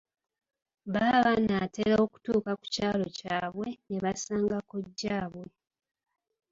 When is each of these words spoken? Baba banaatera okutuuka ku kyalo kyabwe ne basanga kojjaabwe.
Baba 0.93 1.19
banaatera 1.25 1.95
okutuuka 2.05 2.51
ku 2.59 2.65
kyalo 2.73 3.05
kyabwe 3.17 3.67
ne 3.87 3.97
basanga 4.03 4.57
kojjaabwe. 4.69 5.47